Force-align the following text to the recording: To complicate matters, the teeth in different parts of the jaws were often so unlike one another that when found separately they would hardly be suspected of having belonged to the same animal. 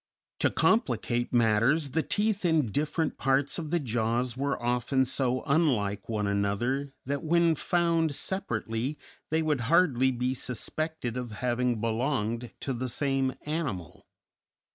To 0.39 0.49
complicate 0.49 1.31
matters, 1.31 1.91
the 1.91 2.01
teeth 2.01 2.43
in 2.43 2.71
different 2.71 3.19
parts 3.19 3.59
of 3.59 3.69
the 3.69 3.79
jaws 3.79 4.35
were 4.35 4.59
often 4.59 5.05
so 5.05 5.43
unlike 5.43 6.09
one 6.09 6.25
another 6.25 6.95
that 7.05 7.23
when 7.23 7.53
found 7.53 8.15
separately 8.15 8.97
they 9.29 9.43
would 9.43 9.59
hardly 9.69 10.09
be 10.09 10.33
suspected 10.33 11.17
of 11.17 11.29
having 11.33 11.79
belonged 11.79 12.51
to 12.61 12.73
the 12.73 12.89
same 12.89 13.35
animal. 13.45 14.07